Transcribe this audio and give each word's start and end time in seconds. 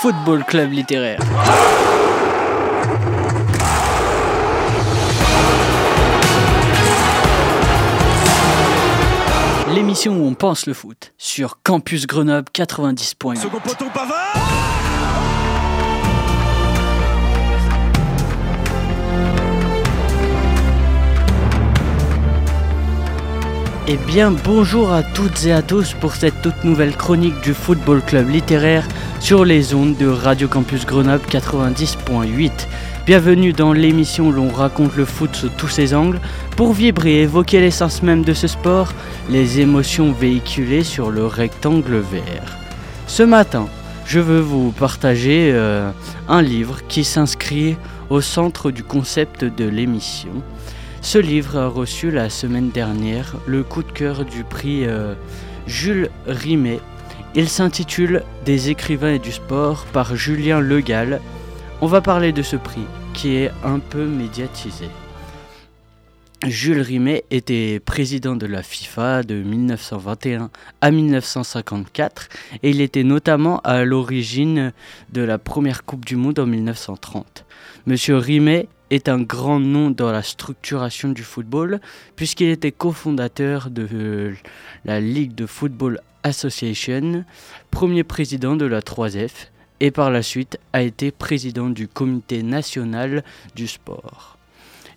Football 0.00 0.44
Club 0.44 0.70
littéraire. 0.70 1.18
L'émission 9.74 10.16
où 10.16 10.24
on 10.24 10.34
pense 10.34 10.66
le 10.66 10.74
foot 10.74 11.12
sur 11.18 11.58
Campus 11.64 12.06
Grenoble 12.06 12.48
90.1. 12.54 14.77
Eh 23.90 23.96
bien 23.96 24.30
bonjour 24.30 24.92
à 24.92 25.02
toutes 25.02 25.46
et 25.46 25.52
à 25.52 25.62
tous 25.62 25.94
pour 25.94 26.14
cette 26.14 26.42
toute 26.42 26.62
nouvelle 26.62 26.94
chronique 26.94 27.40
du 27.40 27.54
Football 27.54 28.02
Club 28.02 28.28
littéraire 28.28 28.86
sur 29.18 29.46
les 29.46 29.72
ondes 29.72 29.96
de 29.96 30.06
Radio 30.06 30.46
Campus 30.46 30.84
Grenoble 30.84 31.24
90.8. 31.24 32.50
Bienvenue 33.06 33.54
dans 33.54 33.72
l'émission 33.72 34.28
où 34.28 34.32
l'on 34.32 34.50
raconte 34.50 34.94
le 34.94 35.06
foot 35.06 35.34
sous 35.34 35.48
tous 35.48 35.68
ses 35.68 35.94
angles 35.94 36.20
pour 36.54 36.74
vibrer 36.74 37.12
et 37.12 37.22
évoquer 37.22 37.60
l'essence 37.60 38.02
même 38.02 38.26
de 38.26 38.34
ce 38.34 38.46
sport, 38.46 38.92
les 39.30 39.60
émotions 39.60 40.12
véhiculées 40.12 40.84
sur 40.84 41.10
le 41.10 41.24
rectangle 41.24 41.96
vert. 41.96 42.58
Ce 43.06 43.22
matin, 43.22 43.68
je 44.04 44.20
veux 44.20 44.40
vous 44.40 44.70
partager 44.72 45.50
euh, 45.54 45.90
un 46.28 46.42
livre 46.42 46.80
qui 46.88 47.04
s'inscrit 47.04 47.78
au 48.10 48.20
centre 48.20 48.70
du 48.70 48.82
concept 48.84 49.44
de 49.44 49.64
l'émission. 49.66 50.42
Ce 51.08 51.16
livre 51.16 51.56
a 51.56 51.68
reçu 51.68 52.10
la 52.10 52.28
semaine 52.28 52.68
dernière 52.68 53.36
le 53.46 53.62
coup 53.64 53.82
de 53.82 53.90
cœur 53.90 54.26
du 54.26 54.44
prix 54.44 54.84
euh, 54.84 55.14
Jules 55.66 56.10
Rimet. 56.26 56.80
Il 57.34 57.48
s'intitule 57.48 58.24
Des 58.44 58.68
écrivains 58.68 59.14
et 59.14 59.18
du 59.18 59.32
sport 59.32 59.86
par 59.86 60.16
Julien 60.16 60.60
Legal. 60.60 61.22
On 61.80 61.86
va 61.86 62.02
parler 62.02 62.32
de 62.32 62.42
ce 62.42 62.56
prix 62.56 62.84
qui 63.14 63.36
est 63.36 63.50
un 63.64 63.78
peu 63.78 64.04
médiatisé. 64.04 64.84
Jules 66.46 66.82
Rimet 66.82 67.24
était 67.30 67.80
président 67.80 68.36
de 68.36 68.44
la 68.44 68.62
FIFA 68.62 69.22
de 69.22 69.36
1921 69.36 70.50
à 70.82 70.90
1954 70.90 72.28
et 72.62 72.68
il 72.68 72.82
était 72.82 73.02
notamment 73.02 73.60
à 73.60 73.82
l'origine 73.82 74.74
de 75.10 75.22
la 75.22 75.38
première 75.38 75.86
Coupe 75.86 76.04
du 76.04 76.16
Monde 76.16 76.38
en 76.38 76.46
1930. 76.46 77.46
Monsieur 77.86 78.18
Rimet 78.18 78.68
est 78.90 79.08
un 79.08 79.20
grand 79.20 79.60
nom 79.60 79.90
dans 79.90 80.10
la 80.10 80.22
structuration 80.22 81.10
du 81.10 81.22
football 81.22 81.80
puisqu'il 82.16 82.48
était 82.48 82.72
cofondateur 82.72 83.70
de 83.70 84.32
la 84.84 85.00
Ligue 85.00 85.34
de 85.34 85.46
Football 85.46 86.00
Association, 86.22 87.24
premier 87.70 88.04
président 88.04 88.56
de 88.56 88.66
la 88.66 88.80
3F 88.80 89.48
et 89.80 89.90
par 89.90 90.10
la 90.10 90.22
suite 90.22 90.58
a 90.72 90.82
été 90.82 91.10
président 91.10 91.70
du 91.70 91.86
comité 91.88 92.42
national 92.42 93.22
du 93.54 93.66
sport. 93.68 94.36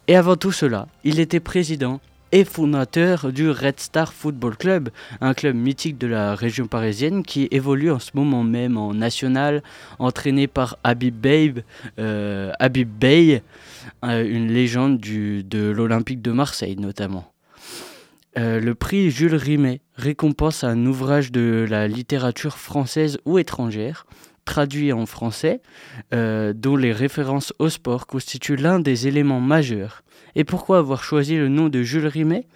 Et 0.07 0.15
avant 0.15 0.35
tout 0.35 0.51
cela, 0.51 0.87
il 1.03 1.19
était 1.19 1.39
président 1.39 2.01
et 2.31 2.45
fondateur 2.45 3.31
du 3.31 3.49
Red 3.49 3.79
Star 3.79 4.13
Football 4.13 4.57
Club, 4.57 4.89
un 5.19 5.33
club 5.33 5.55
mythique 5.55 5.97
de 5.97 6.07
la 6.07 6.35
région 6.35 6.67
parisienne 6.67 7.23
qui 7.23 7.47
évolue 7.51 7.91
en 7.91 7.99
ce 7.99 8.11
moment 8.13 8.43
même 8.43 8.77
en 8.77 8.93
national, 8.93 9.63
entraîné 9.99 10.47
par 10.47 10.77
Habib 10.83 11.15
Bey, 11.15 11.53
euh, 11.99 12.51
euh, 14.03 14.25
une 14.25 14.47
légende 14.47 14.99
de 14.99 15.71
l'Olympique 15.71 16.21
de 16.21 16.31
Marseille 16.31 16.77
notamment. 16.77 17.31
Euh, 18.37 18.61
le 18.61 18.75
prix 18.75 19.11
Jules 19.11 19.35
Rimet 19.35 19.81
récompense 19.97 20.63
un 20.63 20.85
ouvrage 20.85 21.33
de 21.33 21.65
la 21.69 21.87
littérature 21.87 22.57
française 22.57 23.19
ou 23.25 23.39
étrangère 23.39 24.05
traduit 24.45 24.91
en 24.91 25.05
français, 25.05 25.61
euh, 26.13 26.53
dont 26.53 26.75
les 26.75 26.91
références 26.91 27.53
au 27.59 27.69
sport 27.69 28.07
constituent 28.07 28.55
l'un 28.55 28.79
des 28.79 29.07
éléments 29.07 29.41
majeurs. 29.41 30.03
Et 30.35 30.43
pourquoi 30.43 30.79
avoir 30.79 31.03
choisi 31.03 31.35
le 31.35 31.47
nom 31.47 31.69
de 31.69 31.83
Jules 31.83 32.07
Rimet? 32.07 32.47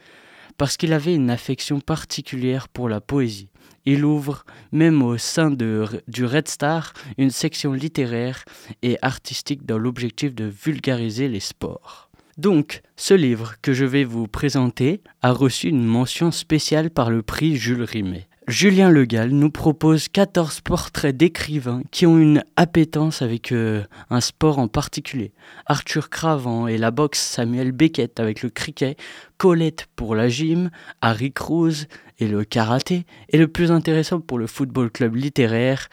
Parce 0.58 0.78
qu'il 0.78 0.94
avait 0.94 1.14
une 1.14 1.30
affection 1.30 1.80
particulière 1.80 2.70
pour 2.70 2.88
la 2.88 3.02
poésie. 3.02 3.50
Il 3.86 4.04
ouvre, 4.04 4.46
même 4.72 5.04
au 5.04 5.18
sein 5.18 5.52
du 5.52 6.26
Red 6.26 6.48
Star, 6.48 6.94
une 7.18 7.30
section 7.30 7.74
littéraire 7.74 8.44
et 8.82 8.98
artistique 9.02 9.66
dans 9.66 9.78
l'objectif 9.78 10.34
de 10.34 10.46
vulgariser 10.46 11.28
les 11.28 11.40
sports. 11.40 12.10
Donc, 12.38 12.82
ce 12.98 13.14
livre 13.14 13.54
que 13.62 13.74
je 13.74 13.86
vais 13.86 14.04
vous 14.04 14.28
présenter 14.28 15.02
a 15.22 15.32
reçu 15.32 15.70
une 15.70 15.86
mention 15.86 16.32
spéciale 16.32 16.90
par 16.90 17.10
le 17.10 17.22
prix 17.22 17.56
Jules 17.56 17.84
Rimet. 17.84 18.28
Julien 18.48 18.92
Legal 18.92 19.32
nous 19.32 19.50
propose 19.50 20.08
14 20.08 20.62
portraits 20.62 21.18
d'écrivains 21.18 21.82
qui 21.90 22.06
ont 22.06 22.20
une 22.20 22.44
appétence 22.56 23.24
avec 23.24 23.52
euh, 23.52 23.84
un 24.12 24.22
sport 24.22 24.60
en 24.60 24.68
particulier. 24.68 25.34
Arthur 25.66 26.12
Cravant 26.12 26.68
et 26.68 26.78
la 26.78 26.92
boxe, 26.92 27.20
Samuel 27.20 27.72
Beckett 27.72 28.20
avec 28.20 28.44
le 28.44 28.52
cricket, 28.52 29.00
Colette 29.40 29.88
pour 29.96 30.14
la 30.14 30.30
gym, 30.30 30.70
Harry 31.02 31.34
Cruz 31.34 31.88
et 32.20 32.28
le 32.28 32.44
karaté, 32.44 33.08
et 33.30 33.40
le 33.40 33.48
plus 33.48 33.72
intéressant 33.72 34.20
pour 34.20 34.38
le 34.38 34.46
football 34.46 34.92
club 34.92 35.16
littéraire, 35.16 35.90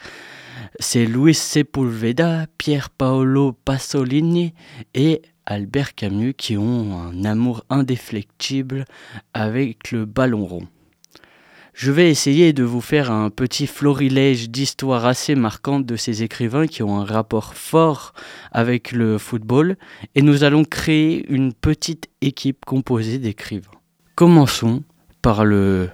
c'est 0.79 1.07
Luis 1.07 1.33
Sepulveda, 1.33 2.45
Pier 2.59 2.81
Paolo 2.99 3.53
Pasolini 3.65 4.53
et 4.93 5.23
Albert 5.47 5.95
Camus 5.95 6.35
qui 6.35 6.55
ont 6.55 7.01
un 7.01 7.25
amour 7.25 7.65
indéflectible 7.71 8.85
avec 9.33 9.89
le 9.89 10.05
ballon 10.05 10.45
rond. 10.45 10.67
Je 11.73 11.91
vais 11.91 12.11
essayer 12.11 12.53
de 12.53 12.63
vous 12.63 12.81
faire 12.81 13.11
un 13.11 13.31
petit 13.31 13.65
florilège 13.65 14.51
d'histoires 14.51 15.05
assez 15.05 15.33
marquantes 15.33 15.87
de 15.87 15.95
ces 15.95 16.21
écrivains 16.21 16.67
qui 16.67 16.83
ont 16.83 16.99
un 16.99 17.03
rapport 17.03 17.55
fort 17.55 18.13
avec 18.51 18.91
le 18.91 19.17
football 19.17 19.75
et 20.13 20.21
nous 20.21 20.43
allons 20.43 20.65
créer 20.65 21.25
une 21.29 21.51
petite 21.51 22.09
équipe 22.21 22.63
composée 22.63 23.17
d'écrivains. 23.17 23.71
Commençons 24.13 24.83
par 25.23 25.45
le 25.45 25.89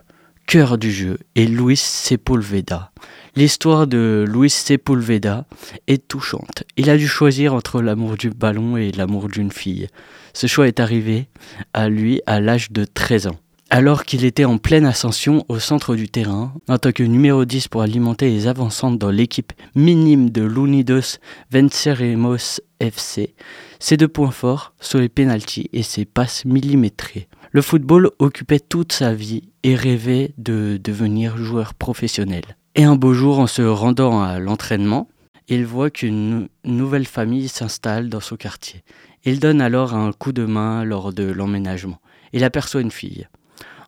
cœur 0.48 0.78
du 0.78 0.92
jeu 0.92 1.18
et 1.36 1.48
Luis 1.48 1.78
Sepulveda. 1.78 2.92
L'histoire 3.38 3.88
de 3.88 4.26
Luis 4.28 4.50
Sepulveda 4.50 5.46
est 5.88 6.10
touchante. 6.10 6.64
Il 6.76 6.90
a 6.90 6.98
dû 6.98 7.08
choisir 7.08 7.54
entre 7.54 7.82
l'amour 7.82 8.18
du 8.18 8.32
ballon 8.32 8.76
et 8.76 8.92
l'amour 8.92 9.30
d'une 9.30 9.52
fille. 9.52 9.88
Ce 10.34 10.48
choix 10.48 10.68
est 10.68 10.82
arrivé 10.82 11.30
à 11.74 11.88
lui 11.88 12.22
à 12.26 12.42
l'âge 12.42 12.72
de 12.72 12.84
13 12.84 13.28
ans 13.28 13.40
alors 13.70 14.04
qu'il 14.04 14.26
était 14.26 14.46
en 14.46 14.58
pleine 14.58 14.86
ascension 14.86 15.46
au 15.48 15.60
centre 15.60 15.96
du 15.96 16.10
terrain, 16.10 16.54
en 16.68 16.78
tant 16.78 16.92
que 16.92 17.04
numéro 17.04 17.46
10 17.46 17.68
pour 17.68 17.82
alimenter 17.82 18.30
les 18.30 18.48
avancantes 18.48 18.98
dans 18.98 19.12
l'équipe 19.12 19.54
minime 19.76 20.32
de 20.32 20.42
l'Unidos 20.42 21.20
Venceremos 21.52 22.60
FC, 22.80 23.36
ses 23.80 23.98
deux 23.98 24.08
points 24.08 24.32
forts 24.32 24.74
sont 24.80 24.98
les 24.98 25.10
pénalties 25.10 25.70
et 25.72 25.84
ses 25.84 26.06
passes 26.06 26.46
millimétrées. 26.46 27.28
Le 27.52 27.62
football 27.62 28.12
occupait 28.20 28.60
toute 28.60 28.92
sa 28.92 29.14
vie 29.14 29.50
et 29.64 29.76
rêvait 29.76 30.34
de 30.38 30.80
devenir 30.84 31.38
joueur 31.38 31.74
professionnel. 31.74 32.44
Et 32.76 32.84
un 32.84 32.96
beau 32.96 33.14
jour, 33.14 33.40
en 33.40 33.48
se 33.48 33.62
rendant 33.62 34.22
à 34.22 34.40
l'entraînement, 34.40 35.08
il 35.48 35.66
voit 35.66 35.90
qu'une 35.90 36.48
nouvelle 36.64 37.08
famille 37.08 37.48
s'installe 37.48 38.10
dans 38.10 38.20
son 38.20 38.36
quartier. 38.36 38.84
Il 39.26 39.40
donne 39.40 39.62
alors 39.62 39.96
un 39.96 40.12
coup 40.12 40.32
de 40.32 40.46
main 40.46 40.84
lors 40.84 41.12
de 41.12 41.24
l'emménagement. 41.24 42.00
Il 42.34 42.44
aperçoit 42.44 42.82
une 42.82 42.92
fille. 42.92 43.28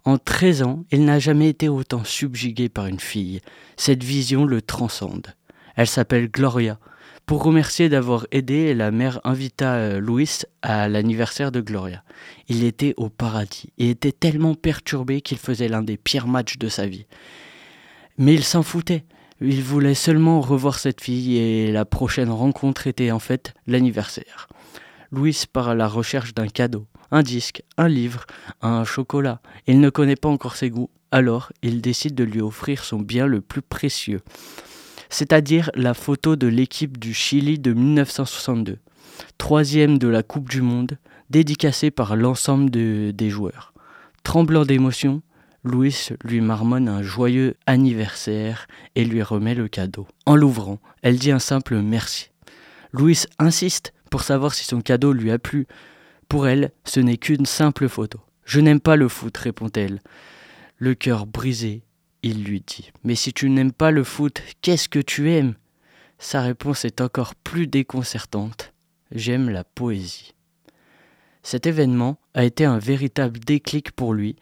En 0.03 0.17
13 0.17 0.63
ans, 0.63 0.83
il 0.91 1.05
n'a 1.05 1.19
jamais 1.19 1.49
été 1.49 1.69
autant 1.69 2.03
subjugué 2.03 2.69
par 2.69 2.87
une 2.87 2.99
fille. 2.99 3.41
Cette 3.77 4.03
vision 4.03 4.45
le 4.45 4.61
transcende. 4.61 5.35
Elle 5.75 5.87
s'appelle 5.87 6.29
Gloria. 6.29 6.79
Pour 7.27 7.43
remercier 7.43 7.87
d'avoir 7.87 8.25
aidé, 8.31 8.73
la 8.73 8.89
mère 8.89 9.21
invita 9.23 9.75
euh, 9.75 9.99
Louis 9.99 10.39
à 10.63 10.89
l'anniversaire 10.89 11.51
de 11.51 11.61
Gloria. 11.61 12.03
Il 12.49 12.63
était 12.63 12.95
au 12.97 13.09
paradis 13.09 13.71
et 13.77 13.91
était 13.91 14.11
tellement 14.11 14.55
perturbé 14.55 15.21
qu'il 15.21 15.37
faisait 15.37 15.67
l'un 15.67 15.83
des 15.83 15.97
pires 15.97 16.27
matchs 16.27 16.57
de 16.57 16.67
sa 16.67 16.87
vie. 16.87 17.05
Mais 18.17 18.33
il 18.33 18.43
s'en 18.43 18.63
foutait. 18.63 19.05
Il 19.39 19.63
voulait 19.63 19.93
seulement 19.93 20.41
revoir 20.41 20.79
cette 20.79 21.01
fille 21.01 21.37
et 21.37 21.71
la 21.71 21.85
prochaine 21.85 22.31
rencontre 22.31 22.87
était 22.87 23.11
en 23.11 23.19
fait 23.19 23.53
l'anniversaire. 23.67 24.47
Louis 25.11 25.43
part 25.51 25.69
à 25.69 25.75
la 25.75 25.87
recherche 25.87 26.33
d'un 26.33 26.47
cadeau 26.47 26.87
un 27.11 27.23
disque, 27.23 27.63
un 27.77 27.87
livre, 27.87 28.25
un 28.61 28.83
chocolat. 28.83 29.41
Il 29.67 29.79
ne 29.79 29.89
connaît 29.89 30.15
pas 30.15 30.29
encore 30.29 30.55
ses 30.55 30.69
goûts, 30.69 30.89
alors 31.11 31.51
il 31.61 31.81
décide 31.81 32.15
de 32.15 32.23
lui 32.23 32.41
offrir 32.41 32.83
son 32.83 32.99
bien 32.99 33.27
le 33.27 33.41
plus 33.41 33.61
précieux, 33.61 34.21
c'est-à-dire 35.09 35.69
la 35.75 35.93
photo 35.93 36.35
de 36.35 36.47
l'équipe 36.47 36.97
du 36.97 37.13
Chili 37.13 37.59
de 37.59 37.73
1962, 37.73 38.79
troisième 39.37 39.97
de 39.97 40.07
la 40.07 40.23
Coupe 40.23 40.49
du 40.49 40.61
Monde, 40.61 40.97
dédicacée 41.29 41.91
par 41.91 42.15
l'ensemble 42.15 42.69
des 42.69 43.29
joueurs. 43.29 43.73
Tremblant 44.23 44.65
d'émotion, 44.65 45.21
Louis 45.63 46.09
lui 46.23 46.41
marmonne 46.41 46.89
un 46.89 47.03
joyeux 47.03 47.55
anniversaire 47.67 48.67
et 48.95 49.05
lui 49.05 49.21
remet 49.21 49.53
le 49.53 49.67
cadeau. 49.67 50.07
En 50.25 50.35
l'ouvrant, 50.35 50.79
elle 51.03 51.19
dit 51.19 51.31
un 51.31 51.39
simple 51.39 51.77
merci. 51.81 52.31
Louis 52.93 53.23
insiste 53.37 53.93
pour 54.09 54.23
savoir 54.23 54.53
si 54.53 54.65
son 54.65 54.81
cadeau 54.81 55.13
lui 55.13 55.31
a 55.31 55.39
plu, 55.39 55.67
pour 56.31 56.47
elle, 56.47 56.71
ce 56.85 57.01
n'est 57.01 57.17
qu'une 57.17 57.45
simple 57.45 57.89
photo. 57.89 58.21
Je 58.45 58.61
n'aime 58.61 58.79
pas 58.79 58.95
le 58.95 59.09
foot, 59.09 59.35
répond-elle. 59.35 59.99
Le 60.77 60.95
cœur 60.95 61.25
brisé, 61.25 61.83
il 62.23 62.45
lui 62.45 62.63
dit. 62.65 62.93
Mais 63.03 63.15
si 63.15 63.33
tu 63.33 63.49
n'aimes 63.49 63.73
pas 63.73 63.91
le 63.91 64.05
foot, 64.05 64.41
qu'est-ce 64.61 64.87
que 64.87 64.99
tu 64.99 65.29
aimes? 65.29 65.55
Sa 66.19 66.39
réponse 66.39 66.85
est 66.85 67.01
encore 67.01 67.35
plus 67.35 67.67
déconcertante. 67.67 68.71
J'aime 69.11 69.49
la 69.49 69.65
poésie. 69.65 70.33
Cet 71.43 71.67
événement 71.67 72.17
a 72.33 72.45
été 72.45 72.63
un 72.63 72.79
véritable 72.79 73.41
déclic 73.41 73.91
pour 73.91 74.13
lui. 74.13 74.37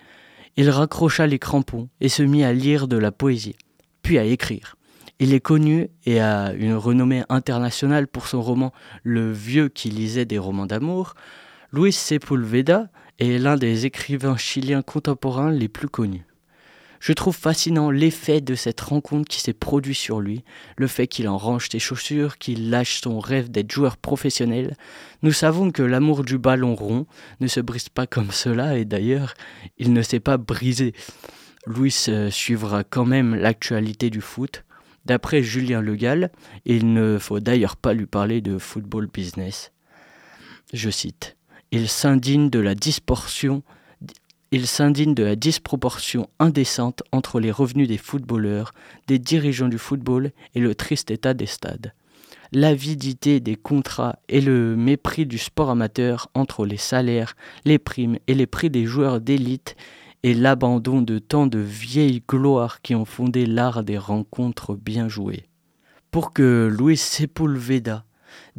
Il 0.57 0.69
raccrocha 0.69 1.25
les 1.25 1.39
crampons 1.39 1.89
et 2.01 2.09
se 2.09 2.21
mit 2.21 2.43
à 2.43 2.53
lire 2.53 2.87
de 2.87 2.97
la 2.97 3.11
poésie, 3.11 3.55
puis 4.03 4.19
à 4.19 4.25
écrire. 4.25 4.75
Il 5.17 5.33
est 5.33 5.39
connu 5.39 5.89
et 6.05 6.21
a 6.21 6.53
une 6.53 6.75
renommée 6.75 7.23
internationale 7.29 8.07
pour 8.07 8.27
son 8.27 8.43
roman 8.43 8.73
Le 9.01 9.31
vieux 9.31 9.69
qui 9.69 9.89
lisait 9.89 10.25
des 10.25 10.37
romans 10.37 10.67
d'amour. 10.67 11.15
Luis 11.71 11.93
Sepulveda 11.93 12.89
est 13.19 13.37
l'un 13.37 13.55
des 13.55 13.85
écrivains 13.85 14.37
chiliens 14.37 14.81
contemporains 14.81 15.51
les 15.51 15.67
plus 15.67 15.87
connus. 15.87 16.25
Je 16.99 17.13
trouve 17.13 17.35
fascinant 17.35 17.91
l'effet 17.91 18.41
de 18.41 18.55
cette 18.55 18.81
rencontre 18.81 19.29
qui 19.29 19.39
s'est 19.39 19.53
produit 19.53 19.93
sur 19.93 20.19
lui, 20.19 20.43
le 20.77 20.87
fait 20.87 21.05
qu'il 21.05 21.29
en 21.29 21.37
range 21.37 21.69
ses 21.69 21.77
chaussures, 21.77 22.39
qu'il 22.39 22.71
lâche 22.71 23.01
son 23.01 23.19
rêve 23.19 23.51
d'être 23.51 23.71
joueur 23.71 23.97
professionnel. 23.97 24.75
Nous 25.21 25.31
savons 25.31 25.69
que 25.69 25.83
l'amour 25.83 26.23
du 26.23 26.39
ballon 26.39 26.73
rond 26.73 27.05
ne 27.39 27.45
se 27.47 27.59
brise 27.59 27.89
pas 27.89 28.07
comme 28.07 28.31
cela, 28.31 28.75
et 28.77 28.83
d'ailleurs, 28.83 29.35
il 29.77 29.93
ne 29.93 30.01
s'est 30.01 30.19
pas 30.19 30.37
brisé. 30.37 30.93
Louis 31.67 31.95
euh, 32.07 32.31
suivra 32.31 32.83
quand 32.83 33.05
même 33.05 33.35
l'actualité 33.35 34.09
du 34.09 34.21
foot. 34.21 34.65
D'après 35.05 35.43
Julien 35.43 35.81
Legal, 35.81 36.31
il 36.65 36.93
ne 36.93 37.19
faut 37.19 37.39
d'ailleurs 37.39 37.77
pas 37.77 37.93
lui 37.93 38.07
parler 38.07 38.41
de 38.41 38.57
football 38.57 39.07
business. 39.07 39.71
Je 40.73 40.89
cite 40.89 41.38
Il 41.71 41.87
s'indigne 41.87 42.49
de 42.49 42.59
la 42.59 42.73
disproportion 42.73 43.61
indécente 46.39 47.03
entre 47.11 47.39
les 47.39 47.51
revenus 47.51 47.87
des 47.87 47.97
footballeurs, 47.99 48.73
des 49.07 49.19
dirigeants 49.19 49.67
du 49.67 49.77
football 49.77 50.31
et 50.55 50.59
le 50.59 50.73
triste 50.73 51.11
état 51.11 51.35
des 51.35 51.45
stades. 51.45 51.93
L'avidité 52.51 53.39
des 53.39 53.55
contrats 53.55 54.17
et 54.27 54.41
le 54.41 54.75
mépris 54.75 55.27
du 55.27 55.37
sport 55.37 55.69
amateur 55.69 56.29
entre 56.33 56.65
les 56.65 56.77
salaires, 56.77 57.35
les 57.65 57.77
primes 57.77 58.17
et 58.25 58.33
les 58.33 58.47
prix 58.47 58.71
des 58.71 58.85
joueurs 58.85 59.21
d'élite 59.21 59.75
et 60.23 60.33
l'abandon 60.33 61.03
de 61.03 61.19
tant 61.19 61.45
de 61.45 61.59
vieilles 61.59 62.23
gloires 62.27 62.81
qui 62.81 62.95
ont 62.95 63.05
fondé 63.05 63.45
l'art 63.45 63.83
des 63.83 63.99
rencontres 63.99 64.73
bien 64.73 65.07
jouées. 65.07 65.45
Pour 66.09 66.33
que 66.33 66.67
Luis 66.75 66.97
Sepulveda 66.97 68.03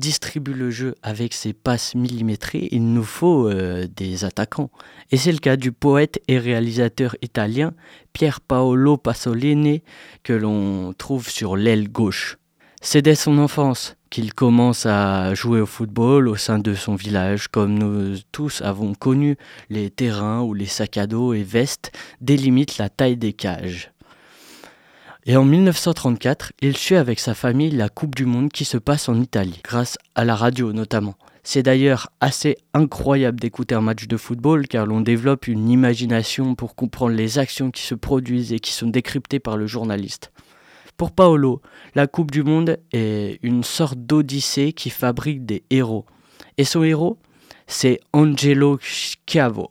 distribue 0.00 0.54
le 0.54 0.70
jeu 0.70 0.96
avec 1.02 1.32
ses 1.34 1.52
passes 1.52 1.94
millimétrées, 1.94 2.68
il 2.72 2.92
nous 2.92 3.04
faut 3.04 3.48
euh, 3.48 3.86
des 3.94 4.24
attaquants. 4.24 4.70
Et 5.12 5.16
c'est 5.16 5.30
le 5.30 5.38
cas 5.38 5.56
du 5.56 5.70
poète 5.70 6.20
et 6.26 6.38
réalisateur 6.38 7.14
italien 7.22 7.72
Pier 8.12 8.32
Paolo 8.48 8.96
Pasolini 8.96 9.82
que 10.24 10.32
l'on 10.32 10.92
trouve 10.94 11.28
sur 11.28 11.56
l'aile 11.56 11.88
gauche. 11.88 12.38
C'est 12.80 13.02
dès 13.02 13.14
son 13.14 13.38
enfance 13.38 13.94
qu'il 14.08 14.34
commence 14.34 14.86
à 14.86 15.34
jouer 15.34 15.60
au 15.60 15.66
football 15.66 16.26
au 16.26 16.36
sein 16.36 16.58
de 16.58 16.74
son 16.74 16.96
village, 16.96 17.46
comme 17.48 17.78
nous 17.78 18.16
tous 18.32 18.62
avons 18.62 18.94
connu 18.94 19.36
les 19.68 19.90
terrains 19.90 20.40
où 20.40 20.54
les 20.54 20.66
sacs 20.66 20.96
à 20.96 21.06
dos 21.06 21.32
et 21.34 21.44
vestes 21.44 21.92
délimitent 22.20 22.78
la 22.78 22.88
taille 22.88 23.16
des 23.16 23.34
cages. 23.34 23.92
Et 25.26 25.36
en 25.36 25.44
1934, 25.44 26.52
il 26.62 26.76
suit 26.76 26.96
avec 26.96 27.20
sa 27.20 27.34
famille 27.34 27.70
la 27.70 27.90
Coupe 27.90 28.14
du 28.14 28.24
Monde 28.24 28.50
qui 28.50 28.64
se 28.64 28.78
passe 28.78 29.06
en 29.10 29.20
Italie, 29.20 29.60
grâce 29.62 29.98
à 30.14 30.24
la 30.24 30.34
radio 30.34 30.72
notamment. 30.72 31.14
C'est 31.42 31.62
d'ailleurs 31.62 32.10
assez 32.20 32.56
incroyable 32.72 33.38
d'écouter 33.38 33.74
un 33.74 33.82
match 33.82 34.08
de 34.08 34.16
football 34.16 34.66
car 34.66 34.86
l'on 34.86 35.02
développe 35.02 35.46
une 35.46 35.68
imagination 35.68 36.54
pour 36.54 36.74
comprendre 36.74 37.14
les 37.14 37.38
actions 37.38 37.70
qui 37.70 37.82
se 37.82 37.94
produisent 37.94 38.54
et 38.54 38.60
qui 38.60 38.72
sont 38.72 38.86
décryptées 38.86 39.40
par 39.40 39.58
le 39.58 39.66
journaliste. 39.66 40.32
Pour 40.96 41.12
Paolo, 41.12 41.60
la 41.94 42.06
Coupe 42.06 42.30
du 42.30 42.42
Monde 42.42 42.78
est 42.92 43.38
une 43.42 43.62
sorte 43.62 43.98
d'odyssée 43.98 44.72
qui 44.72 44.88
fabrique 44.88 45.44
des 45.44 45.64
héros. 45.68 46.06
Et 46.56 46.64
son 46.64 46.82
héros, 46.82 47.18
c'est 47.66 48.00
Angelo 48.14 48.78
Schiavo 48.80 49.70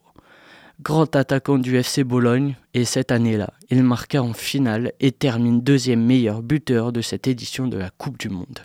grand 0.81 1.13
attaquant 1.17 1.57
du 1.57 1.75
FC 1.75 2.05
Bologne, 2.05 2.55
et 2.73 2.85
cette 2.85 3.11
année-là, 3.11 3.51
il 3.69 3.83
marqua 3.83 4.23
en 4.23 4.33
finale 4.33 4.93
et 5.01 5.11
termine 5.11 5.61
deuxième 5.61 6.05
meilleur 6.05 6.41
buteur 6.41 6.93
de 6.93 7.01
cette 7.01 7.27
édition 7.27 7.67
de 7.67 7.77
la 7.77 7.89
Coupe 7.89 8.17
du 8.17 8.29
Monde. 8.29 8.59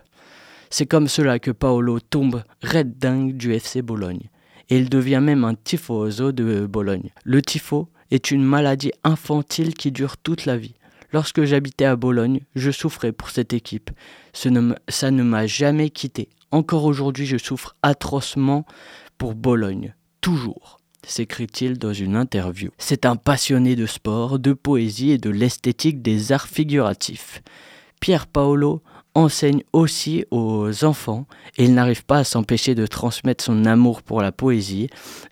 C'est 0.71 0.87
comme 0.87 1.09
cela 1.09 1.39
que 1.41 1.51
Paolo 1.51 1.99
tombe 1.99 2.45
red 2.63 2.99
dingue 2.99 3.37
du 3.37 3.53
FC 3.53 3.83
Bologne, 3.83 4.31
et 4.71 4.79
il 4.79 4.89
devient 4.89 5.21
même 5.21 5.45
un 5.45 5.55
tifoso 5.55 6.31
de 6.31 6.67
Bologne. 6.67 7.11
Le 7.25 7.43
tifo 7.43 7.89
est 8.13 8.31
une 8.31 8.45
maladie 8.45 8.93
infantile 9.03 9.75
qui 9.75 9.91
dure 9.91 10.17
toute 10.17 10.47
la 10.47 10.57
vie. 10.57 10.75
Lorsque 11.13 11.45
j'habitais 11.45 11.85
à 11.85 11.97
Bologne, 11.97 12.41
je 12.55 12.71
souffrais 12.71 13.13
pour 13.13 13.31
cette 13.31 13.53
équipe. 13.53 13.91
ça 14.33 14.51
ne 14.51 15.23
m'a 15.23 15.47
jamais 15.47 15.91
quitté. 15.91 16.29
Encore 16.53 16.85
aujourd'hui, 16.85 17.27
je 17.27 17.39
souffre 17.39 17.77
atrocement 17.83 18.65
pour 19.19 19.35
Bologne. 19.35 19.95
Toujours 20.21 20.79
s'écrit-il 21.07 21.79
dans 21.79 21.93
une 21.93 22.17
interview. 22.17 22.71
C'est 22.79 23.07
un 23.07 23.17
passionné 23.17 23.77
de 23.77 23.87
sport, 23.87 24.39
de 24.39 24.53
poésie 24.53 25.11
et 25.11 25.19
de 25.19 25.31
l'esthétique 25.31 26.03
des 26.03 26.33
arts 26.33 26.49
figuratifs. 26.49 27.43
Pierre 28.01 28.27
Paolo 28.27 28.83
enseigne 29.15 29.63
aussi 29.73 30.25
aux 30.31 30.85
enfants 30.85 31.27
et 31.57 31.65
il 31.65 31.75
n'arrive 31.75 32.05
pas 32.05 32.19
à 32.19 32.25
s'empêcher 32.25 32.75
de 32.75 32.87
transmettre 32.87 33.45
son 33.45 33.65
amour 33.65 34.03
pour 34.03 34.21
la 34.21 34.33
poésie 34.33 34.89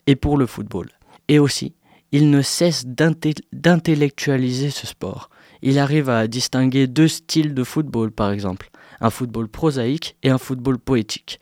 et 0.07 0.17
pour 0.17 0.39
le 0.39 0.47
football. 0.47 0.89
Et 1.29 1.39
aussi, 1.39 1.75
il 2.13 2.31
ne 2.31 2.43
cesse 2.43 2.87
d'intellectualiser 2.87 4.71
ce 4.71 4.87
sport. 4.87 5.31
Il 5.63 5.79
arrive 5.79 6.11
à 6.11 6.27
distinguer 6.29 6.87
deux 6.87 7.09
styles 7.09 7.55
de 7.55 7.65
football 7.65 8.13
par 8.13 8.31
exemple, 8.31 8.71
un 9.01 9.11
football 9.11 9.49
prosaïque 9.49 10.17
et 10.23 10.31
un 10.31 10.39
football 10.39 10.79
poétique. 10.79 11.41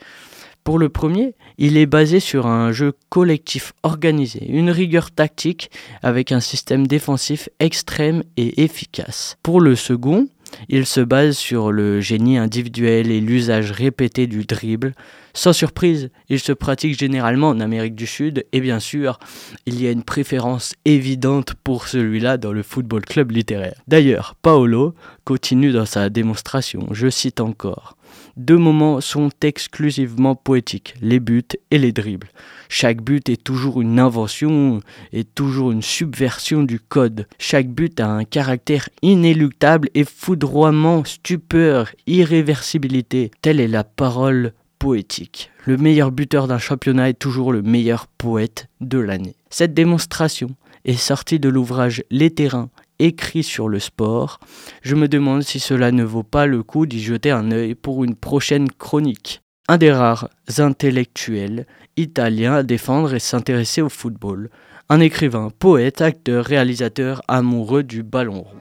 Pour 0.64 0.78
le 0.78 0.88
premier, 0.88 1.34
il 1.58 1.76
est 1.76 1.86
basé 1.86 2.20
sur 2.20 2.46
un 2.46 2.72
jeu 2.72 2.92
collectif 3.08 3.72
organisé, 3.82 4.46
une 4.48 4.70
rigueur 4.70 5.10
tactique 5.10 5.70
avec 6.02 6.32
un 6.32 6.40
système 6.40 6.86
défensif 6.86 7.48
extrême 7.60 8.22
et 8.36 8.62
efficace. 8.62 9.36
Pour 9.42 9.60
le 9.60 9.74
second, 9.74 10.28
il 10.68 10.86
se 10.86 11.00
base 11.00 11.36
sur 11.36 11.72
le 11.72 12.00
génie 12.00 12.38
individuel 12.38 13.10
et 13.10 13.20
l'usage 13.20 13.70
répété 13.72 14.26
du 14.26 14.44
dribble. 14.44 14.94
Sans 15.32 15.52
surprise, 15.52 16.10
il 16.28 16.40
se 16.40 16.52
pratique 16.52 16.98
généralement 16.98 17.48
en 17.48 17.60
Amérique 17.60 17.94
du 17.94 18.06
Sud 18.06 18.44
et 18.52 18.60
bien 18.60 18.80
sûr, 18.80 19.18
il 19.66 19.80
y 19.80 19.86
a 19.86 19.92
une 19.92 20.02
préférence 20.02 20.74
évidente 20.84 21.54
pour 21.62 21.86
celui-là 21.86 22.36
dans 22.36 22.52
le 22.52 22.62
football 22.62 23.02
club 23.02 23.30
littéraire. 23.30 23.80
D'ailleurs, 23.86 24.34
Paolo 24.42 24.94
continue 25.24 25.72
dans 25.72 25.86
sa 25.86 26.10
démonstration, 26.10 26.88
je 26.90 27.08
cite 27.08 27.40
encore. 27.40 27.96
Deux 28.36 28.56
moments 28.56 29.00
sont 29.00 29.30
exclusivement 29.42 30.34
poétiques, 30.34 30.94
les 31.00 31.20
buts 31.20 31.42
et 31.70 31.78
les 31.78 31.92
dribbles. 31.92 32.28
Chaque 32.68 33.02
but 33.02 33.28
est 33.28 33.42
toujours 33.42 33.80
une 33.80 33.98
invention 33.98 34.80
et 35.12 35.24
toujours 35.24 35.72
une 35.72 35.82
subversion 35.82 36.62
du 36.62 36.78
code. 36.78 37.26
Chaque 37.38 37.68
but 37.68 37.98
a 38.00 38.08
un 38.08 38.24
caractère 38.24 38.88
inéluctable 39.02 39.88
et 39.94 40.04
foudroiement 40.04 41.04
stupeur, 41.04 41.90
irréversibilité. 42.06 43.30
Telle 43.42 43.60
est 43.60 43.68
la 43.68 43.84
parole 43.84 44.52
poétique. 44.78 45.50
Le 45.66 45.76
meilleur 45.76 46.10
buteur 46.10 46.48
d'un 46.48 46.58
championnat 46.58 47.10
est 47.10 47.18
toujours 47.18 47.52
le 47.52 47.62
meilleur 47.62 48.06
poète 48.06 48.68
de 48.80 48.98
l'année. 48.98 49.36
Cette 49.50 49.74
démonstration 49.74 50.48
est 50.84 50.96
sortie 50.96 51.38
de 51.38 51.48
l'ouvrage 51.48 52.02
Les 52.10 52.30
terrains 52.30 52.70
écrit 53.00 53.42
sur 53.42 53.68
le 53.68 53.78
sport. 53.78 54.38
Je 54.82 54.94
me 54.94 55.08
demande 55.08 55.42
si 55.42 55.58
cela 55.58 55.90
ne 55.90 56.04
vaut 56.04 56.22
pas 56.22 56.46
le 56.46 56.62
coup 56.62 56.86
d'y 56.86 57.02
jeter 57.02 57.30
un 57.30 57.50
œil 57.50 57.74
pour 57.74 58.04
une 58.04 58.14
prochaine 58.14 58.70
chronique. 58.70 59.40
Un 59.68 59.78
des 59.78 59.92
rares 59.92 60.28
intellectuels 60.58 61.66
italiens 61.96 62.54
à 62.54 62.62
défendre 62.62 63.14
et 63.14 63.18
s'intéresser 63.18 63.82
au 63.82 63.88
football. 63.88 64.50
Un 64.88 65.00
écrivain, 65.00 65.48
poète, 65.58 66.00
acteur, 66.00 66.44
réalisateur 66.44 67.22
amoureux 67.28 67.82
du 67.82 68.02
ballon 68.02 68.42
rond. 68.42 68.60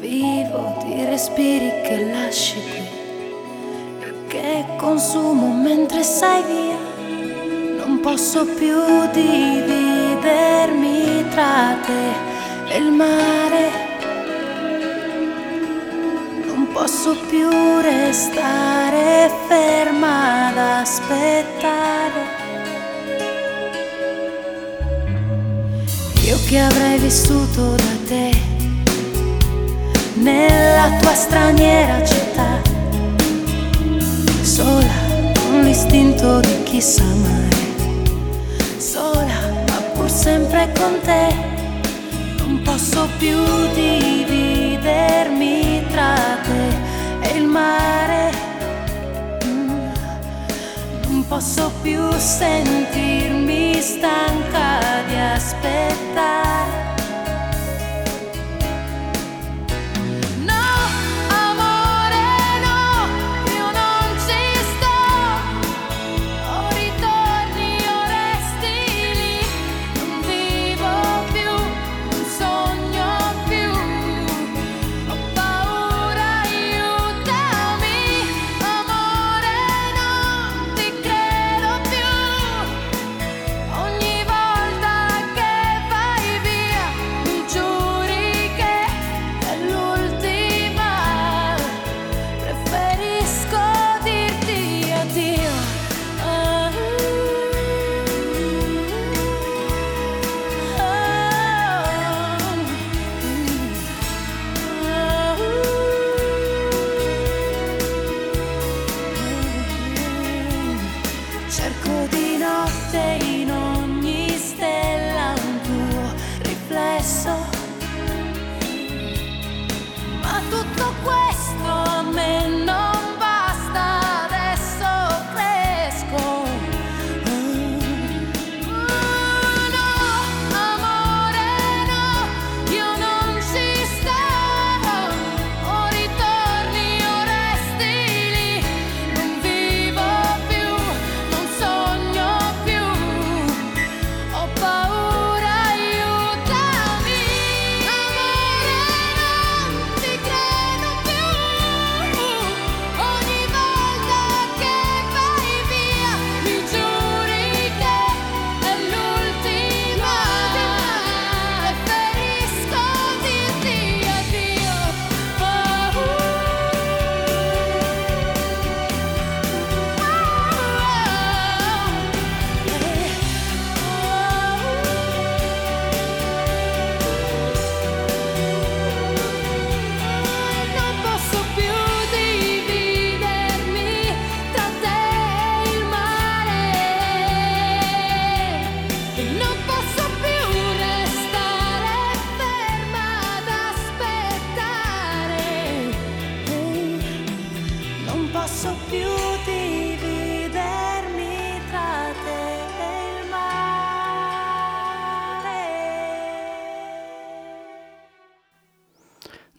Vivo 0.00 0.76
di 0.84 1.04
respiri 1.04 1.70
che. 1.82 2.85
Che 4.36 4.64
consumo 4.76 5.48
mentre 5.52 6.02
sei 6.02 6.42
via. 6.42 6.76
Non 7.78 8.00
posso 8.00 8.44
più 8.44 8.76
dividermi 9.12 10.54
tra 11.30 11.76
te 11.86 12.74
e 12.74 12.76
il 12.78 12.92
mare. 12.92 13.70
Non 16.46 16.68
posso 16.72 17.16
più 17.28 17.48
restare 17.80 19.30
ferma 19.48 20.48
ad 20.48 20.58
aspettare. 20.58 22.34
Io 26.26 26.36
che 26.48 26.58
avrei 26.58 26.98
vissuto 26.98 27.76
da 27.76 27.96
te 28.06 28.30
nella 30.14 30.96
tua 30.98 31.14
straniera 31.14 32.04
città 32.04 32.65
sola 34.56 34.96
con 35.38 35.60
l'istinto 35.64 36.40
di 36.40 36.62
chi 36.64 36.80
sa 36.80 37.04
mai 37.04 37.56
sempre 40.26 40.72
con 40.76 40.98
te, 41.02 41.34
non 42.38 42.62
posso 42.64 43.08
più 43.18 43.38
dividermi 43.74 45.14
tra 45.88 46.14
te 46.42 47.28
e 47.28 47.36
il 47.38 47.44
mare. 47.44 48.32
Mm. 49.44 49.88
Non 51.06 51.24
posso 51.28 51.70
più 51.80 52.10
sentirmi 52.16 53.80
stanca 53.80 54.80
di 55.06 55.14
aspettare. 55.14 55.75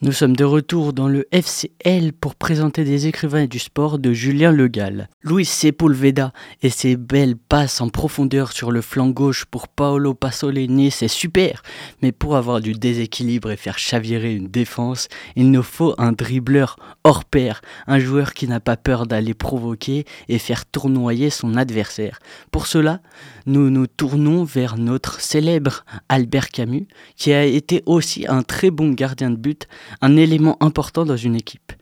Nous 0.07 0.13
sommes 0.13 0.37
de 0.37 0.45
retour 0.45 0.93
dans 0.93 1.09
le 1.09 1.27
FCL 1.33 2.13
pour 2.13 2.35
présenter 2.35 2.85
des 2.85 3.07
écrivains 3.07 3.45
du 3.45 3.59
sport 3.59 3.99
de 3.99 4.13
Julien 4.13 4.53
Legal. 4.53 5.09
Luis 5.21 5.43
Sepulveda 5.43 6.31
et 6.63 6.69
ses 6.69 6.95
belles 6.95 7.35
passes 7.35 7.81
en 7.81 7.89
profondeur 7.89 8.53
sur 8.53 8.71
le 8.71 8.79
flanc 8.79 9.09
gauche 9.09 9.43
pour 9.43 9.67
Paolo 9.67 10.13
Pasolini, 10.13 10.91
c'est 10.91 11.09
super. 11.09 11.61
Mais 12.01 12.13
pour 12.13 12.37
avoir 12.37 12.61
du 12.61 12.71
déséquilibre 12.71 13.51
et 13.51 13.57
faire 13.57 13.77
chavirer 13.77 14.33
une 14.33 14.47
défense, 14.47 15.09
il 15.35 15.51
nous 15.51 15.61
faut 15.61 15.93
un 15.97 16.13
dribbleur 16.13 16.77
hors 17.03 17.25
pair, 17.25 17.59
un 17.85 17.99
joueur 17.99 18.33
qui 18.33 18.47
n'a 18.47 18.61
pas 18.61 18.77
peur 18.77 19.07
d'aller 19.07 19.33
provoquer 19.33 20.05
et 20.29 20.39
faire 20.39 20.65
tournoyer 20.65 21.29
son 21.29 21.57
adversaire. 21.57 22.19
Pour 22.51 22.67
cela, 22.67 23.01
nous 23.45 23.69
nous 23.69 23.87
tournons 23.87 24.45
vers 24.45 24.77
notre 24.77 25.19
célèbre 25.19 25.83
Albert 26.07 26.47
Camus, 26.47 26.87
qui 27.17 27.33
a 27.33 27.43
été 27.43 27.83
aussi 27.85 28.25
un 28.25 28.43
très 28.43 28.71
bon 28.71 28.93
gardien 28.93 29.31
de 29.31 29.35
but 29.35 29.67
un 30.01 30.15
élément 30.17 30.57
important 30.59 31.05
dans 31.05 31.17
une 31.17 31.35
équipe. 31.35 31.73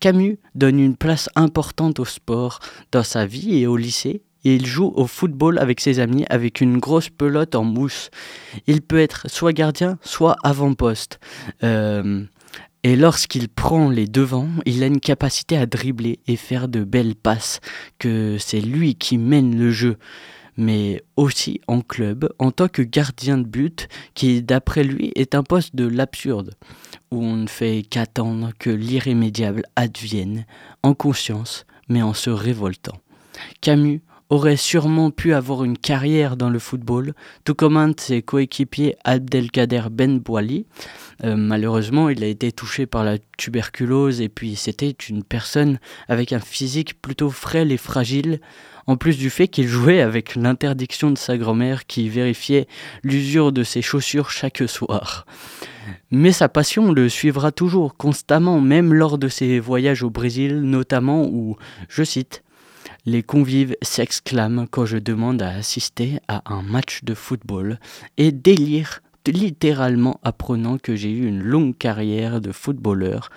Camus 0.00 0.38
donne 0.54 0.78
une 0.78 0.96
place 0.96 1.28
importante 1.36 2.00
au 2.00 2.04
sport 2.04 2.60
dans 2.92 3.02
sa 3.02 3.26
vie 3.26 3.58
et 3.58 3.66
au 3.66 3.76
lycée, 3.76 4.22
il 4.44 4.64
joue 4.64 4.92
au 4.94 5.06
football 5.06 5.58
avec 5.58 5.80
ses 5.80 5.98
amis 5.98 6.24
avec 6.30 6.60
une 6.60 6.78
grosse 6.78 7.08
pelote 7.08 7.56
en 7.56 7.64
mousse. 7.64 8.10
Il 8.68 8.80
peut 8.80 9.00
être 9.00 9.28
soit 9.28 9.52
gardien, 9.52 9.98
soit 10.02 10.36
avant-poste. 10.44 11.18
Euh, 11.64 12.22
et 12.84 12.94
lorsqu'il 12.94 13.48
prend 13.48 13.90
les 13.90 14.06
devants, 14.06 14.48
il 14.64 14.84
a 14.84 14.86
une 14.86 15.00
capacité 15.00 15.56
à 15.56 15.66
dribbler 15.66 16.20
et 16.28 16.36
faire 16.36 16.68
de 16.68 16.84
belles 16.84 17.16
passes, 17.16 17.60
que 17.98 18.36
c'est 18.38 18.60
lui 18.60 18.94
qui 18.94 19.18
mène 19.18 19.58
le 19.58 19.70
jeu 19.72 19.96
mais 20.56 21.02
aussi 21.16 21.60
en 21.66 21.80
club 21.80 22.32
en 22.38 22.50
tant 22.50 22.68
que 22.68 22.82
gardien 22.82 23.38
de 23.38 23.44
but 23.44 23.88
qui 24.14 24.42
d'après 24.42 24.84
lui 24.84 25.12
est 25.14 25.34
un 25.34 25.42
poste 25.42 25.76
de 25.76 25.86
l'absurde 25.86 26.54
on 27.20 27.36
ne 27.36 27.46
fait 27.46 27.82
qu'attendre 27.88 28.50
que 28.58 28.70
l'irrémédiable 28.70 29.64
advienne 29.76 30.46
en 30.82 30.94
conscience 30.94 31.66
mais 31.88 32.02
en 32.02 32.14
se 32.14 32.30
révoltant. 32.30 32.98
Camus 33.60 34.02
aurait 34.28 34.56
sûrement 34.56 35.10
pu 35.10 35.34
avoir 35.34 35.64
une 35.64 35.78
carrière 35.78 36.36
dans 36.36 36.50
le 36.50 36.58
football, 36.58 37.14
tout 37.44 37.54
comme 37.54 37.76
un 37.76 37.88
de 37.88 38.00
ses 38.00 38.22
coéquipiers 38.22 38.96
Abdelkader 39.04 39.84
Ben 39.90 40.18
Bouali. 40.18 40.66
Euh, 41.24 41.36
malheureusement, 41.36 42.08
il 42.08 42.22
a 42.24 42.26
été 42.26 42.52
touché 42.52 42.86
par 42.86 43.04
la 43.04 43.18
tuberculose 43.38 44.20
et 44.20 44.28
puis 44.28 44.56
c'était 44.56 44.90
une 44.90 45.22
personne 45.22 45.78
avec 46.08 46.32
un 46.32 46.40
physique 46.40 47.00
plutôt 47.00 47.30
frêle 47.30 47.72
et 47.72 47.76
fragile, 47.76 48.40
en 48.86 48.96
plus 48.96 49.16
du 49.16 49.30
fait 49.30 49.48
qu'il 49.48 49.66
jouait 49.66 50.00
avec 50.00 50.36
l'interdiction 50.36 51.10
de 51.10 51.18
sa 51.18 51.36
grand-mère 51.38 51.86
qui 51.86 52.08
vérifiait 52.08 52.66
l'usure 53.02 53.52
de 53.52 53.62
ses 53.62 53.82
chaussures 53.82 54.30
chaque 54.30 54.68
soir. 54.68 55.26
Mais 56.10 56.32
sa 56.32 56.48
passion 56.48 56.92
le 56.92 57.08
suivra 57.08 57.52
toujours 57.52 57.96
constamment, 57.96 58.60
même 58.60 58.92
lors 58.92 59.18
de 59.18 59.28
ses 59.28 59.60
voyages 59.60 60.02
au 60.02 60.10
Brésil 60.10 60.60
notamment 60.62 61.24
où, 61.26 61.56
je 61.88 62.02
cite, 62.02 62.42
les 63.06 63.22
convives 63.22 63.76
s'exclament 63.82 64.66
quand 64.70 64.84
je 64.84 64.98
demande 64.98 65.40
à 65.40 65.50
assister 65.50 66.18
à 66.28 66.42
un 66.52 66.62
match 66.62 67.04
de 67.04 67.14
football 67.14 67.78
et 68.18 68.32
délirent 68.32 69.00
littéralement 69.26 70.20
apprenant 70.22 70.78
que 70.78 70.94
j'ai 70.94 71.10
eu 71.10 71.26
une 71.26 71.42
longue 71.42 71.76
carrière 71.76 72.40
de 72.40 72.52
footballeur 72.52 73.30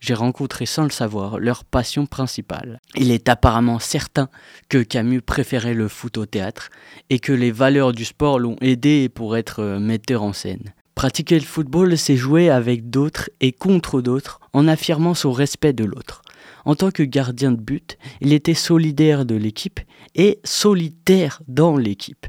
j'ai 0.00 0.14
rencontré 0.14 0.66
sans 0.66 0.84
le 0.84 0.90
savoir 0.90 1.38
leur 1.38 1.64
passion 1.64 2.06
principale. 2.06 2.80
Il 2.96 3.10
est 3.10 3.28
apparemment 3.28 3.78
certain 3.78 4.28
que 4.68 4.82
Camus 4.82 5.20
préférait 5.20 5.74
le 5.74 5.88
foot 5.88 6.16
au 6.16 6.26
théâtre 6.26 6.70
et 7.10 7.18
que 7.18 7.32
les 7.32 7.50
valeurs 7.50 7.92
du 7.92 8.06
sport 8.06 8.38
l'ont 8.38 8.56
aidé 8.62 9.08
pour 9.10 9.36
être 9.36 9.60
euh, 9.60 9.78
metteur 9.78 10.22
en 10.22 10.32
scène. 10.32 10.72
Pratiquer 10.94 11.38
le 11.38 11.44
football, 11.44 11.96
c'est 11.96 12.16
jouer 12.16 12.50
avec 12.50 12.90
d'autres 12.90 13.30
et 13.40 13.52
contre 13.52 14.00
d'autres 14.00 14.40
en 14.52 14.68
affirmant 14.68 15.14
son 15.14 15.32
respect 15.32 15.72
de 15.72 15.84
l'autre. 15.84 16.22
En 16.64 16.74
tant 16.74 16.90
que 16.90 17.02
gardien 17.02 17.52
de 17.52 17.60
but, 17.60 17.98
il 18.20 18.32
était 18.32 18.54
solidaire 18.54 19.24
de 19.24 19.34
l'équipe 19.34 19.80
et 20.14 20.40
solitaire 20.44 21.42
dans 21.48 21.76
l'équipe. 21.76 22.26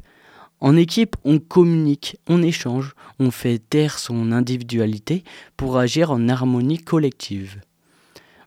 En 0.59 0.75
équipe, 0.75 1.15
on 1.23 1.39
communique, 1.39 2.17
on 2.27 2.43
échange, 2.43 2.93
on 3.19 3.31
fait 3.31 3.57
taire 3.57 3.97
son 3.97 4.31
individualité 4.31 5.23
pour 5.57 5.77
agir 5.77 6.11
en 6.11 6.29
harmonie 6.29 6.77
collective. 6.77 7.61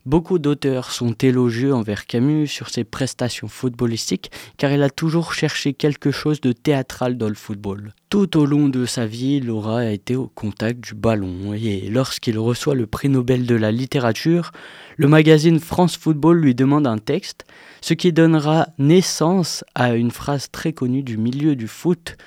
Beaucoup 0.07 0.39
d'auteurs 0.39 0.91
sont 0.91 1.15
élogieux 1.15 1.73
envers 1.73 2.07
Camus 2.07 2.47
sur 2.47 2.69
ses 2.69 2.85
prestations 2.85 3.49
footballistiques 3.49 4.31
car 4.59 4.71
il 4.71 4.83
a 4.83 4.91
toujours 4.91 5.33
cherché 5.33 5.73
quelque 5.73 6.11
chose 6.11 6.43
de 6.43 6.53
théâtral 6.53 7.17
dans 7.17 7.31
le 7.31 7.35
football. 7.35 7.95
Tout 8.11 8.37
au 8.37 8.45
long 8.45 8.69
de 8.69 8.85
sa 8.85 9.07
vie, 9.07 9.41
Laura 9.41 9.79
a 9.79 9.87
été 9.87 10.15
au 10.15 10.27
contact 10.27 10.85
du 10.85 10.95
ballon 10.95 11.55
et 11.55 11.89
lorsqu'il 11.89 12.39
reçoit 12.39 12.75
le 12.75 12.87
prix 12.87 13.09
Nobel 13.09 13.47
de 13.47 13.55
la 13.55 13.73
littérature, 13.73 14.53
le 14.99 15.09
magazine 15.09 15.59
France 15.59 15.97
Football 15.97 16.39
lui 16.39 16.55
demande 16.55 16.87
un 16.87 16.99
texte, 16.99 17.47
ce 17.81 17.95
qui 17.95 18.13
donnera 18.13 18.69
naissance 18.77 19.65
à 19.75 19.95
une 19.95 20.11
phrase 20.11 20.51
très 20.51 20.75
connue 20.75 21.03
du 21.03 21.17
milieu 21.17 21.57
du 21.57 21.67
foot. 21.67 22.19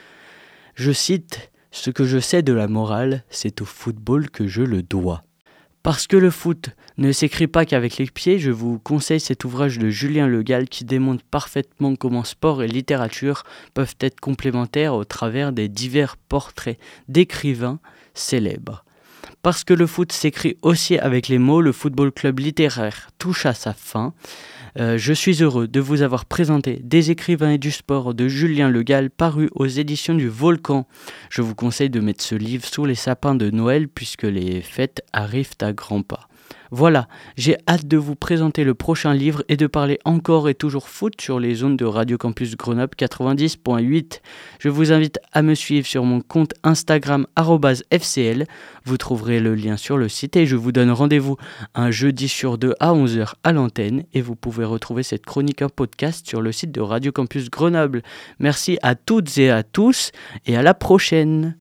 Je 0.73 0.91
cite 0.91 1.51
Ce 1.69 1.91
que 1.91 2.05
je 2.05 2.17
sais 2.17 2.41
de 2.41 2.53
la 2.53 2.67
morale, 2.67 3.23
c'est 3.29 3.61
au 3.61 3.65
football 3.65 4.31
que 4.31 4.47
je 4.47 4.63
le 4.63 4.81
dois. 4.81 5.26
Parce 5.87 6.05
que 6.05 6.17
le 6.17 6.31
foot 6.31 6.71
ne 6.97 7.13
s'écrit 7.13 7.47
pas 7.47 7.63
qu'avec 7.63 7.95
les 7.95 8.07
pieds, 8.07 8.39
je 8.39 8.51
vous 8.51 8.77
conseille 8.77 9.21
cet 9.21 9.45
ouvrage 9.45 9.79
de 9.79 9.89
Julien 9.89 10.27
Legal 10.27 10.67
qui 10.67 10.83
démontre 10.83 11.23
parfaitement 11.23 11.95
comment 11.95 12.25
sport 12.25 12.61
et 12.61 12.67
littérature 12.67 13.45
peuvent 13.73 13.95
être 14.01 14.19
complémentaires 14.19 14.95
au 14.95 15.05
travers 15.05 15.53
des 15.53 15.69
divers 15.69 16.17
portraits 16.17 16.77
d'écrivains 17.07 17.79
célèbres. 18.13 18.83
Parce 19.43 19.63
que 19.63 19.73
le 19.73 19.87
foot 19.87 20.11
s'écrit 20.11 20.57
aussi 20.61 20.97
avec 20.97 21.29
les 21.29 21.37
mots, 21.37 21.61
le 21.61 21.71
football 21.71 22.11
club 22.11 22.39
littéraire 22.39 23.07
touche 23.17 23.45
à 23.45 23.53
sa 23.53 23.71
fin. 23.71 24.13
Euh, 24.79 24.97
je 24.97 25.13
suis 25.13 25.41
heureux 25.41 25.67
de 25.67 25.79
vous 25.79 26.03
avoir 26.03 26.25
présenté 26.25 26.79
Des 26.83 27.09
écrivains 27.09 27.51
et 27.51 27.57
du 27.57 27.71
sport 27.71 28.13
de 28.13 28.27
Julien 28.27 28.69
Legal 28.69 29.09
paru 29.09 29.49
aux 29.55 29.65
éditions 29.65 30.13
du 30.13 30.27
Volcan. 30.27 30.87
Je 31.31 31.41
vous 31.41 31.55
conseille 31.55 31.89
de 31.89 31.99
mettre 31.99 32.23
ce 32.23 32.35
livre 32.35 32.65
sous 32.65 32.85
les 32.85 32.95
sapins 32.95 33.33
de 33.33 33.49
Noël 33.49 33.87
puisque 33.87 34.23
les 34.23 34.61
fêtes 34.61 35.03
arrivent 35.13 35.55
à 35.61 35.73
grands 35.73 36.03
pas. 36.03 36.27
Voilà, 36.71 37.07
j'ai 37.37 37.57
hâte 37.67 37.87
de 37.87 37.97
vous 37.97 38.15
présenter 38.15 38.63
le 38.63 38.73
prochain 38.73 39.13
livre 39.13 39.43
et 39.47 39.57
de 39.57 39.67
parler 39.67 39.99
encore 40.05 40.49
et 40.49 40.55
toujours 40.55 40.89
foot 40.89 41.19
sur 41.19 41.39
les 41.39 41.55
zones 41.55 41.77
de 41.77 41.85
Radio 41.85 42.17
Campus 42.17 42.57
Grenoble 42.57 42.93
90.8. 42.97 44.21
Je 44.59 44.69
vous 44.69 44.91
invite 44.91 45.19
à 45.31 45.41
me 45.41 45.55
suivre 45.55 45.87
sur 45.87 46.03
mon 46.03 46.21
compte 46.21 46.53
Instagram 46.63 47.25
FCL. 47.89 48.45
Vous 48.85 48.97
trouverez 48.97 49.39
le 49.39 49.55
lien 49.55 49.77
sur 49.77 49.97
le 49.97 50.09
site 50.09 50.35
et 50.35 50.45
je 50.45 50.55
vous 50.55 50.71
donne 50.71 50.91
rendez-vous 50.91 51.37
un 51.75 51.91
jeudi 51.91 52.27
sur 52.27 52.57
deux 52.57 52.73
à 52.79 52.93
11h 52.93 53.33
à 53.43 53.51
l'antenne 53.51 54.03
et 54.13 54.21
vous 54.21 54.35
pouvez 54.35 54.65
retrouver 54.65 55.03
cette 55.03 55.25
chronique 55.25 55.61
en 55.61 55.69
podcast 55.69 56.27
sur 56.27 56.41
le 56.41 56.51
site 56.51 56.71
de 56.71 56.81
Radio 56.81 57.11
Campus 57.11 57.49
Grenoble. 57.49 58.01
Merci 58.39 58.77
à 58.81 58.95
toutes 58.95 59.37
et 59.37 59.49
à 59.49 59.63
tous 59.63 60.11
et 60.45 60.57
à 60.57 60.61
la 60.61 60.73
prochaine. 60.73 61.57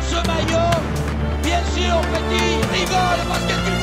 ce 0.00 0.16
maillot. 0.26 0.70
Bien 1.42 1.62
sûr, 1.74 2.00
petit, 2.12 2.54
rigole 2.72 3.20
parce 3.28 3.44
que 3.44 3.70
tu 3.70 3.75